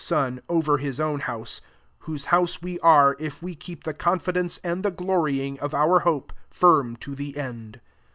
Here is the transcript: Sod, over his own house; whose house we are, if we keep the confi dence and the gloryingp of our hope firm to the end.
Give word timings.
Sod, 0.03 0.41
over 0.49 0.79
his 0.79 0.99
own 0.99 1.19
house; 1.19 1.61
whose 2.09 2.25
house 2.33 2.59
we 2.59 2.79
are, 2.79 3.15
if 3.19 3.43
we 3.43 3.53
keep 3.55 3.83
the 3.83 3.93
confi 3.93 4.33
dence 4.33 4.57
and 4.63 4.81
the 4.81 4.91
gloryingp 4.91 5.59
of 5.59 5.75
our 5.75 5.99
hope 5.99 6.33
firm 6.49 6.95
to 6.95 7.13
the 7.13 7.37
end. 7.37 7.79